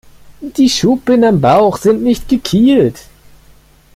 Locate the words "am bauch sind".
1.23-2.01